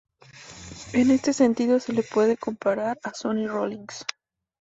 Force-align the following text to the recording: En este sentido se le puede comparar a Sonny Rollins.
En 0.93 1.11
este 1.11 1.31
sentido 1.31 1.79
se 1.79 1.93
le 1.93 2.01
puede 2.01 2.35
comparar 2.35 2.99
a 3.03 3.13
Sonny 3.13 3.45
Rollins. 3.45 4.03